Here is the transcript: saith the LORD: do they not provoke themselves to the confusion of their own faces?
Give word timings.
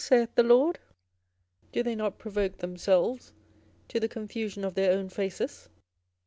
saith 0.03 0.33
the 0.33 0.41
LORD: 0.41 0.79
do 1.71 1.83
they 1.83 1.93
not 1.93 2.17
provoke 2.17 2.57
themselves 2.57 3.33
to 3.87 3.99
the 3.99 4.07
confusion 4.09 4.63
of 4.65 4.73
their 4.73 4.93
own 4.97 5.07
faces? 5.09 5.69